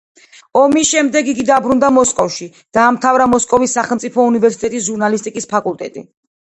ომის 0.61 0.87
შემდეგ 0.91 1.29
იგი 1.33 1.45
დაბრუნდა 1.49 1.91
მოსკოვში, 1.99 2.49
დაამთავრა 2.79 3.31
მოსკოვის 3.37 3.79
სახელმწიფო 3.81 4.27
უნივერსიტეტის 4.35 4.91
ჟურნალისტიკის 4.93 5.55
ფაკულტეტი. 5.57 6.09